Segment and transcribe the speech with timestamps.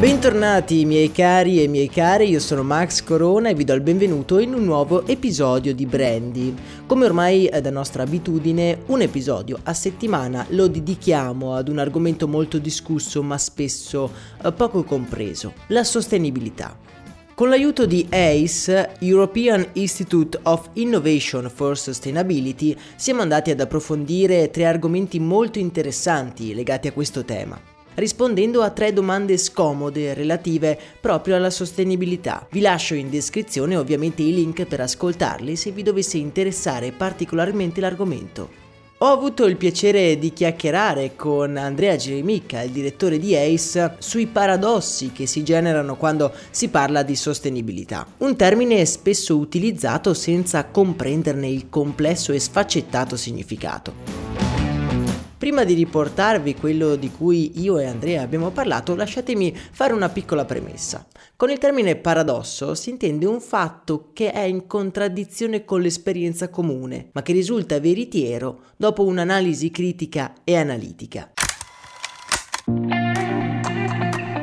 [0.00, 4.38] Bentornati miei cari e miei cari, io sono Max Corona e vi do il benvenuto
[4.38, 6.54] in un nuovo episodio di Brandy.
[6.86, 12.26] Come ormai è da nostra abitudine, un episodio a settimana lo dedichiamo ad un argomento
[12.26, 14.10] molto discusso ma spesso
[14.42, 16.74] eh, poco compreso, la sostenibilità.
[17.34, 24.64] Con l'aiuto di ACE, European Institute of Innovation for Sustainability, siamo andati ad approfondire tre
[24.64, 31.50] argomenti molto interessanti legati a questo tema rispondendo a tre domande scomode relative proprio alla
[31.50, 32.48] sostenibilità.
[32.50, 38.60] Vi lascio in descrizione ovviamente i link per ascoltarli se vi dovesse interessare particolarmente l'argomento.
[39.02, 45.10] Ho avuto il piacere di chiacchierare con Andrea Geremicca, il direttore di ACE, sui paradossi
[45.10, 51.70] che si generano quando si parla di sostenibilità, un termine spesso utilizzato senza comprenderne il
[51.70, 54.39] complesso e sfaccettato significato.
[55.40, 60.44] Prima di riportarvi quello di cui io e Andrea abbiamo parlato, lasciatemi fare una piccola
[60.44, 61.06] premessa.
[61.34, 67.08] Con il termine paradosso si intende un fatto che è in contraddizione con l'esperienza comune,
[67.12, 71.32] ma che risulta veritiero dopo un'analisi critica e analitica.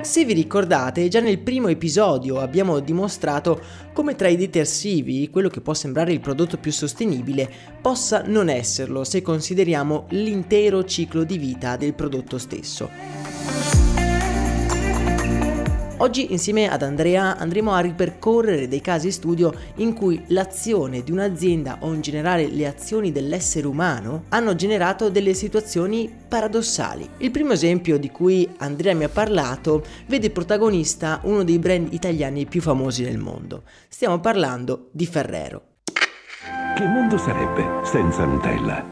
[0.08, 3.60] Se vi ricordate, già nel primo episodio abbiamo dimostrato
[3.92, 9.04] come tra i detersivi quello che può sembrare il prodotto più sostenibile possa non esserlo
[9.04, 13.87] se consideriamo l'intero ciclo di vita del prodotto stesso.
[16.00, 21.78] Oggi insieme ad Andrea andremo a ripercorrere dei casi studio in cui l'azione di un'azienda
[21.80, 27.10] o in generale le azioni dell'essere umano hanno generato delle situazioni paradossali.
[27.18, 32.46] Il primo esempio di cui Andrea mi ha parlato vede protagonista uno dei brand italiani
[32.46, 33.64] più famosi del mondo.
[33.90, 35.62] Stiamo parlando di Ferrero.
[36.76, 38.86] Che mondo sarebbe senza Nutella?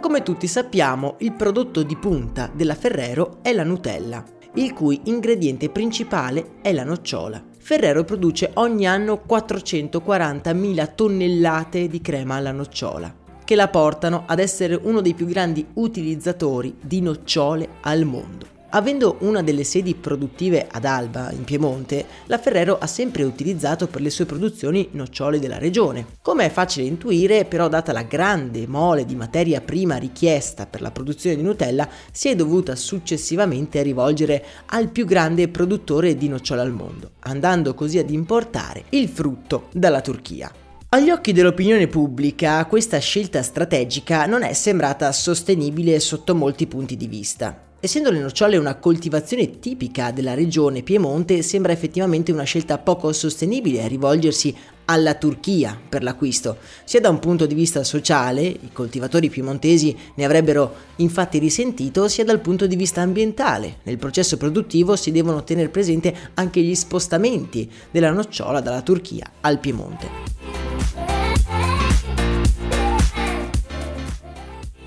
[0.00, 5.70] Come tutti sappiamo, il prodotto di punta della Ferrero è la Nutella il cui ingrediente
[5.70, 7.42] principale è la nocciola.
[7.58, 13.14] Ferrero produce ogni anno 440.000 tonnellate di crema alla nocciola,
[13.44, 18.46] che la portano ad essere uno dei più grandi utilizzatori di nocciole al mondo.
[18.74, 24.00] Avendo una delle sedi produttive ad Alba, in Piemonte, la Ferrero ha sempre utilizzato per
[24.00, 26.06] le sue produzioni nocciole della regione.
[26.22, 30.90] Come è facile intuire, però data la grande mole di materia prima richiesta per la
[30.90, 36.72] produzione di Nutella, si è dovuta successivamente rivolgere al più grande produttore di nocciole al
[36.72, 40.50] mondo, andando così ad importare il frutto dalla Turchia.
[40.88, 47.06] Agli occhi dell'opinione pubblica questa scelta strategica non è sembrata sostenibile sotto molti punti di
[47.06, 47.66] vista.
[47.84, 53.88] Essendo le nocciole una coltivazione tipica della regione Piemonte, sembra effettivamente una scelta poco sostenibile
[53.88, 54.54] rivolgersi
[54.84, 60.24] alla Turchia per l'acquisto, sia da un punto di vista sociale, i coltivatori piemontesi ne
[60.24, 63.78] avrebbero infatti risentito, sia dal punto di vista ambientale.
[63.82, 69.58] Nel processo produttivo si devono tenere presente anche gli spostamenti della nocciola dalla Turchia al
[69.58, 71.11] Piemonte.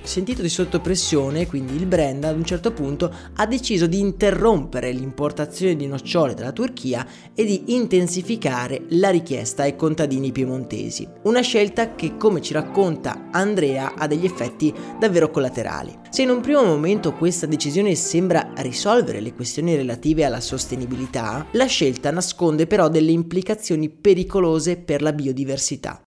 [0.06, 4.92] Sentito di sotto pressione, quindi il brand ad un certo punto ha deciso di interrompere
[4.92, 11.06] l'importazione di nocciole dalla Turchia e di intensificare la richiesta ai contadini piemontesi.
[11.22, 15.98] Una scelta che, come ci racconta Andrea, ha degli effetti davvero collaterali.
[16.10, 21.66] Se in un primo momento questa decisione sembra risolvere le questioni relative alla sostenibilità, la
[21.66, 26.02] scelta nasconde però delle implicazioni pericolose per la biodiversità.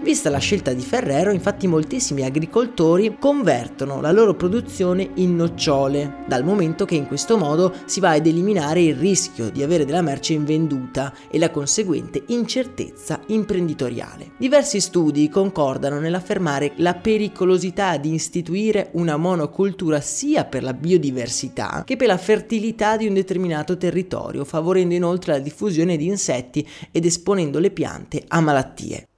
[0.00, 6.44] Vista la scelta di Ferrero, infatti moltissimi agricoltori convertono la loro produzione in nocciole, dal
[6.44, 10.32] momento che in questo modo si va ad eliminare il rischio di avere della merce
[10.32, 14.30] invenduta e la conseguente incertezza imprenditoriale.
[14.38, 21.96] Diversi studi concordano nell'affermare la pericolosità di istituire una monocultura sia per la biodiversità che
[21.96, 27.58] per la fertilità di un determinato territorio, favorendo inoltre la diffusione di insetti ed esponendo
[27.58, 29.08] le piante a malattie.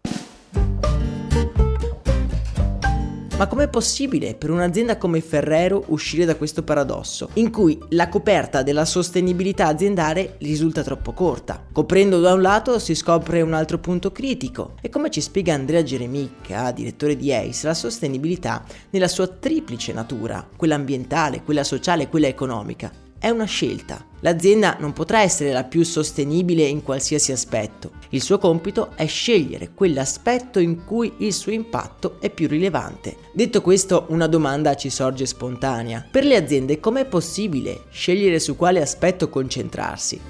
[3.40, 8.62] Ma com'è possibile per un'azienda come Ferrero uscire da questo paradosso, in cui la coperta
[8.62, 11.64] della sostenibilità aziendale risulta troppo corta?
[11.72, 15.82] Coprendo da un lato si scopre un altro punto critico e come ci spiega Andrea
[15.82, 22.08] Geremicca, direttore di ACE, la sostenibilità nella sua triplice natura, quella ambientale, quella sociale e
[22.10, 24.02] quella economica è una scelta.
[24.20, 27.92] L'azienda non potrà essere la più sostenibile in qualsiasi aspetto.
[28.10, 33.16] Il suo compito è scegliere quell'aspetto in cui il suo impatto è più rilevante.
[33.32, 36.06] Detto questo, una domanda ci sorge spontanea.
[36.10, 40.20] Per le aziende com'è possibile scegliere su quale aspetto concentrarsi?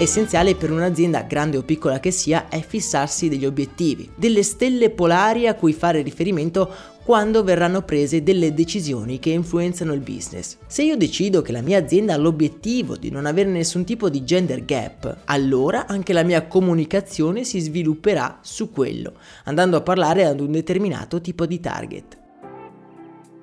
[0.00, 5.48] Essenziale per un'azienda, grande o piccola che sia, è fissarsi degli obiettivi, delle stelle polari
[5.48, 6.72] a cui fare riferimento
[7.08, 10.58] quando verranno prese delle decisioni che influenzano il business.
[10.66, 14.24] Se io decido che la mia azienda ha l'obiettivo di non avere nessun tipo di
[14.24, 19.14] gender gap, allora anche la mia comunicazione si svilupperà su quello,
[19.44, 22.18] andando a parlare ad un determinato tipo di target.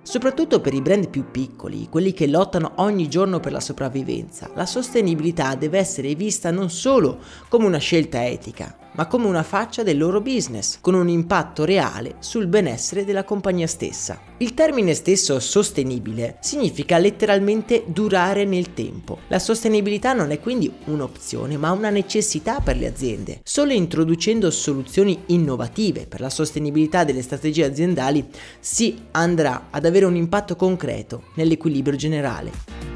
[0.03, 4.68] Soprattutto per i brand più piccoli, quelli che lottano ogni giorno per la sopravvivenza, la
[4.68, 7.18] sostenibilità deve essere vista non solo
[7.50, 12.15] come una scelta etica, ma come una faccia del loro business, con un impatto reale
[12.19, 14.19] sul benessere della compagnia stessa.
[14.38, 19.19] Il termine stesso sostenibile significa letteralmente durare nel tempo.
[19.27, 23.39] La sostenibilità non è quindi un'opzione, ma una necessità per le aziende.
[23.44, 28.27] Solo introducendo soluzioni innovative per la sostenibilità delle strategie aziendali
[28.59, 32.94] si andrà ad avere un impatto concreto nell'equilibrio generale.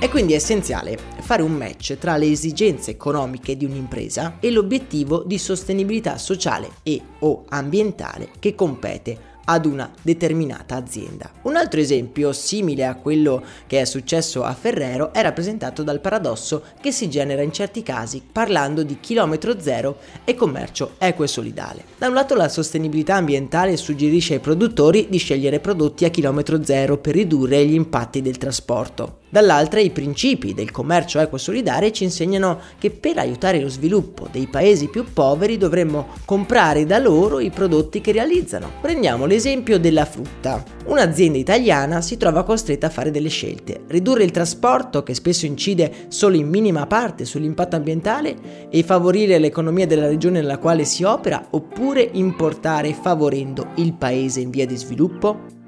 [0.00, 5.36] È quindi essenziale fare un match tra le esigenze economiche di un'impresa e l'obiettivo di
[5.36, 11.30] sostenibilità sociale e o ambientale che compete ad una determinata azienda.
[11.42, 16.62] Un altro esempio simile a quello che è successo a Ferrero è rappresentato dal paradosso
[16.80, 21.84] che si genera in certi casi parlando di chilometro zero e commercio equo e solidale.
[21.98, 26.96] Da un lato la sostenibilità ambientale suggerisce ai produttori di scegliere prodotti a chilometro zero
[26.96, 29.19] per ridurre gli impatti del trasporto.
[29.30, 34.48] Dall'altra i principi del commercio equo solidale ci insegnano che per aiutare lo sviluppo dei
[34.48, 38.72] paesi più poveri dovremmo comprare da loro i prodotti che realizzano.
[38.80, 40.64] Prendiamo l'esempio della frutta.
[40.86, 46.06] Un'azienda italiana si trova costretta a fare delle scelte, ridurre il trasporto che spesso incide
[46.08, 51.46] solo in minima parte sull'impatto ambientale e favorire l'economia della regione nella quale si opera
[51.50, 55.59] oppure importare favorendo il paese in via di sviluppo?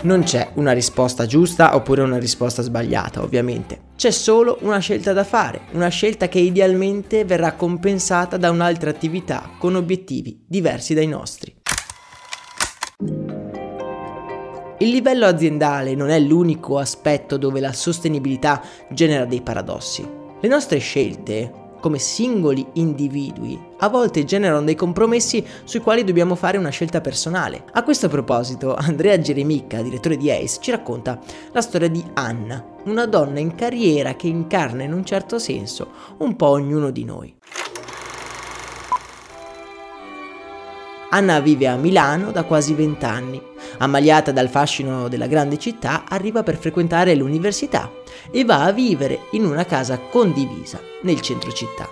[0.00, 3.86] Non c'è una risposta giusta oppure una risposta sbagliata, ovviamente.
[3.96, 9.50] C'è solo una scelta da fare, una scelta che idealmente verrà compensata da un'altra attività
[9.58, 11.52] con obiettivi diversi dai nostri.
[14.78, 20.08] Il livello aziendale non è l'unico aspetto dove la sostenibilità genera dei paradossi.
[20.40, 26.58] Le nostre scelte, come singoli individui, a volte generano dei compromessi sui quali dobbiamo fare
[26.58, 27.64] una scelta personale.
[27.72, 31.18] A questo proposito, Andrea Geremicca, direttore di ACE, ci racconta
[31.52, 35.88] la storia di Anna, una donna in carriera che incarna in un certo senso
[36.18, 37.34] un po' ognuno di noi.
[41.10, 43.47] Anna vive a Milano da quasi vent'anni.
[43.78, 47.92] Ammaliata dal fascino della grande città, arriva per frequentare l'università
[48.30, 51.88] e va a vivere in una casa condivisa nel centro città.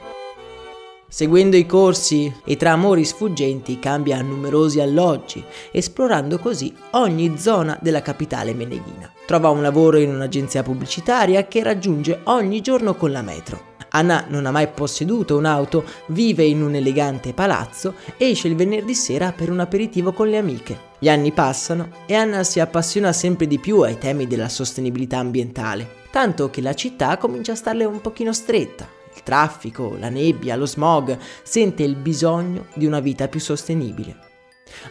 [1.09, 7.79] Seguendo i corsi e tra amori sfuggenti cambia a numerosi alloggi, esplorando così ogni zona
[7.81, 9.13] della capitale meneghina.
[9.25, 13.76] Trova un lavoro in un'agenzia pubblicitaria che raggiunge ogni giorno con la metro.
[13.97, 18.95] Anna non ha mai posseduto un'auto, vive in un elegante palazzo e esce il venerdì
[18.95, 20.79] sera per un aperitivo con le amiche.
[20.99, 25.89] Gli anni passano e Anna si appassiona sempre di più ai temi della sostenibilità ambientale,
[26.11, 28.87] tanto che la città comincia a starle un pochino stretta.
[29.15, 34.25] Il traffico, la nebbia, lo smog, sente il bisogno di una vita più sostenibile.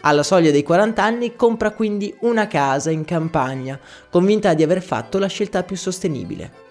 [0.00, 3.78] Alla soglia dei 40 anni compra quindi una casa in campagna,
[4.10, 6.64] convinta di aver fatto la scelta più sostenibile.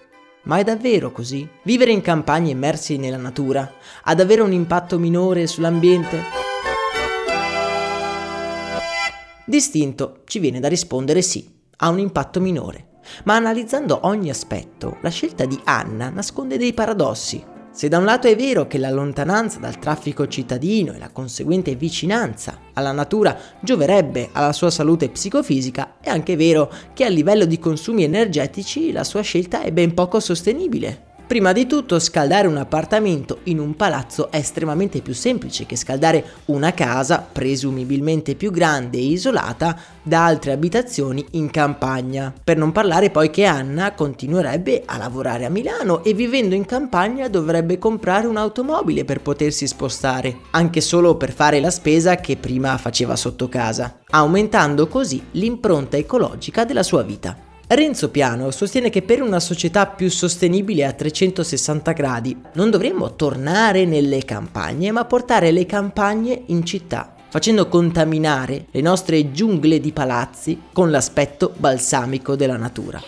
[0.46, 1.48] Ma è davvero così?
[1.64, 3.68] Vivere in campagne immersi nella natura
[4.04, 6.22] ha davvero un impatto minore sull'ambiente?
[9.44, 13.00] Distinto ci viene da rispondere sì, ha un impatto minore.
[13.24, 17.42] Ma analizzando ogni aspetto, la scelta di Anna nasconde dei paradossi.
[17.72, 21.74] Se da un lato è vero che la lontananza dal traffico cittadino e la conseguente
[21.74, 27.58] vicinanza alla natura gioverebbe alla sua salute psicofisica, è anche vero che a livello di
[27.58, 31.05] consumi energetici la sua scelta è ben poco sostenibile.
[31.26, 36.24] Prima di tutto scaldare un appartamento in un palazzo è estremamente più semplice che scaldare
[36.46, 42.32] una casa, presumibilmente più grande e isolata, da altre abitazioni in campagna.
[42.44, 47.26] Per non parlare poi che Anna continuerebbe a lavorare a Milano e vivendo in campagna
[47.26, 53.16] dovrebbe comprare un'automobile per potersi spostare, anche solo per fare la spesa che prima faceva
[53.16, 57.45] sotto casa, aumentando così l'impronta ecologica della sua vita.
[57.68, 63.84] Renzo Piano sostiene che per una società più sostenibile a 360 gradi non dovremmo tornare
[63.84, 70.62] nelle campagne, ma portare le campagne in città facendo contaminare le nostre giungle di palazzi
[70.72, 72.98] con l'aspetto balsamico della natura.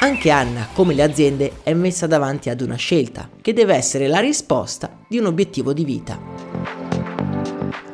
[0.00, 4.18] Anche Anna, come le aziende, è messa davanti ad una scelta, che deve essere la
[4.18, 6.33] risposta di un obiettivo di vita.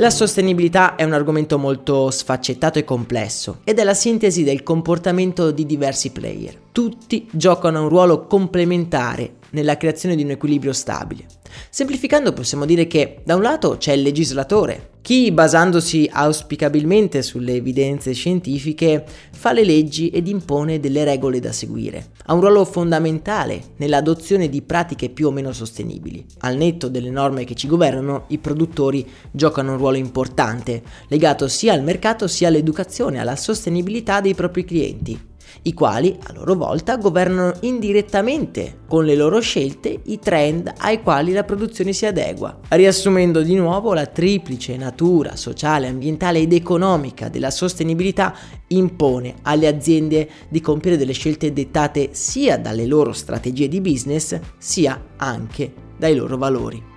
[0.00, 5.50] La sostenibilità è un argomento molto sfaccettato e complesso ed è la sintesi del comportamento
[5.50, 6.56] di diversi player.
[6.72, 11.26] Tutti giocano un ruolo complementare nella creazione di un equilibrio stabile.
[11.68, 18.12] Semplificando possiamo dire che da un lato c'è il legislatore, chi basandosi auspicabilmente sulle evidenze
[18.12, 22.10] scientifiche fa le leggi ed impone delle regole da seguire.
[22.26, 26.24] Ha un ruolo fondamentale nell'adozione di pratiche più o meno sostenibili.
[26.40, 31.72] Al netto delle norme che ci governano, i produttori giocano un ruolo importante, legato sia
[31.72, 35.28] al mercato sia all'educazione, alla sostenibilità dei propri clienti
[35.62, 41.32] i quali a loro volta governano indirettamente con le loro scelte i trend ai quali
[41.32, 42.58] la produzione si adegua.
[42.68, 48.34] Riassumendo di nuovo, la triplice natura sociale, ambientale ed economica della sostenibilità
[48.68, 55.00] impone alle aziende di compiere delle scelte dettate sia dalle loro strategie di business sia
[55.16, 56.89] anche dai loro valori.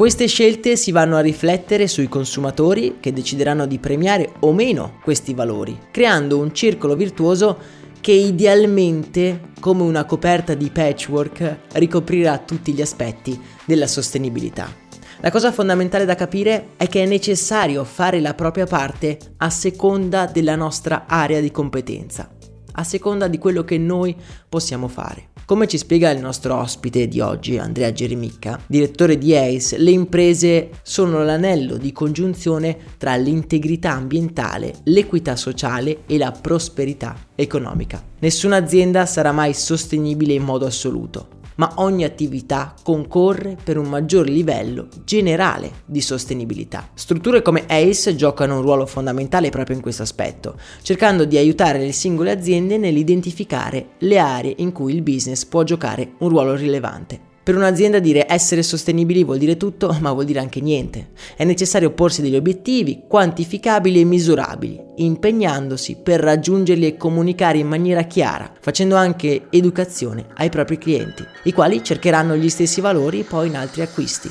[0.00, 5.34] Queste scelte si vanno a riflettere sui consumatori che decideranno di premiare o meno questi
[5.34, 7.58] valori, creando un circolo virtuoso
[8.00, 14.74] che idealmente, come una coperta di patchwork, ricoprirà tutti gli aspetti della sostenibilità.
[15.20, 20.24] La cosa fondamentale da capire è che è necessario fare la propria parte a seconda
[20.24, 22.26] della nostra area di competenza,
[22.72, 24.16] a seconda di quello che noi
[24.48, 25.29] possiamo fare.
[25.50, 30.70] Come ci spiega il nostro ospite di oggi, Andrea Geremicca, direttore di ACE, le imprese
[30.84, 38.00] sono l'anello di congiunzione tra l'integrità ambientale, l'equità sociale e la prosperità economica.
[38.20, 44.26] Nessuna azienda sarà mai sostenibile in modo assoluto ma ogni attività concorre per un maggior
[44.26, 46.88] livello generale di sostenibilità.
[46.94, 51.92] Strutture come ACE giocano un ruolo fondamentale proprio in questo aspetto, cercando di aiutare le
[51.92, 57.29] singole aziende nell'identificare le aree in cui il business può giocare un ruolo rilevante.
[57.42, 61.10] Per un'azienda dire essere sostenibili vuol dire tutto, ma vuol dire anche niente.
[61.36, 68.02] È necessario porsi degli obiettivi quantificabili e misurabili, impegnandosi per raggiungerli e comunicare in maniera
[68.02, 73.56] chiara, facendo anche educazione ai propri clienti, i quali cercheranno gli stessi valori poi in
[73.56, 74.30] altri acquisti.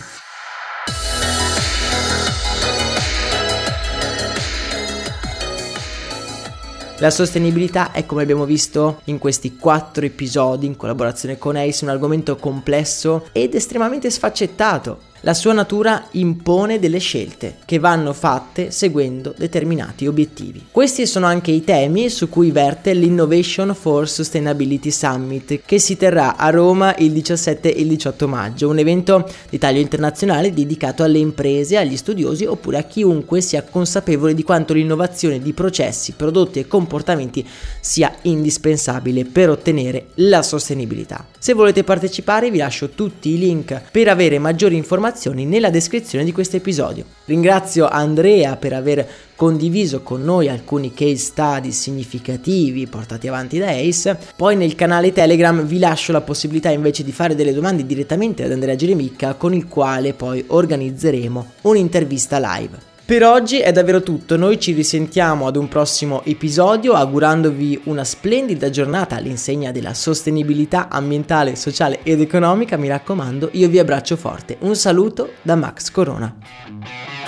[7.00, 11.92] La sostenibilità è, come abbiamo visto in questi quattro episodi in collaborazione con Ace, un
[11.92, 19.34] argomento complesso ed estremamente sfaccettato la sua natura impone delle scelte che vanno fatte seguendo
[19.38, 20.68] determinati obiettivi.
[20.72, 26.38] Questi sono anche i temi su cui verte l'Innovation for Sustainability Summit che si terrà
[26.38, 31.20] a Roma il 17 e il 18 maggio, un evento di taglio internazionale dedicato alle
[31.20, 36.68] imprese, agli studiosi oppure a chiunque sia consapevole di quanto l'innovazione di processi, prodotti e
[36.68, 37.46] comportamenti
[37.82, 41.26] sia indispensabile per ottenere la sostenibilità.
[41.38, 46.24] Se volete partecipare vi lascio tutti i link per avere maggiori informazioni informazioni nella descrizione
[46.24, 47.06] di questo episodio.
[47.26, 54.18] Ringrazio Andrea per aver condiviso con noi alcuni case study significativi portati avanti da Ace.
[54.36, 58.52] Poi nel canale Telegram vi lascio la possibilità invece di fare delle domande direttamente ad
[58.52, 62.89] Andrea Geremicca con il quale poi organizzeremo un'intervista live.
[63.10, 68.70] Per oggi è davvero tutto, noi ci risentiamo ad un prossimo episodio augurandovi una splendida
[68.70, 74.58] giornata all'insegna della sostenibilità ambientale, sociale ed economica, mi raccomando, io vi abbraccio forte.
[74.60, 77.19] Un saluto da Max Corona.